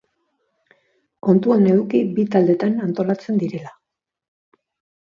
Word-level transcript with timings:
Kontuan 1.27 1.67
eduki 1.75 2.01
bi 2.17 2.27
taldetan 2.37 2.75
antolatzen 2.89 3.41
direla. 3.47 3.79